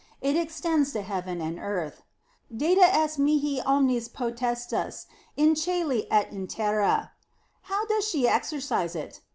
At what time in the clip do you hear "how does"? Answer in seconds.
7.69-8.07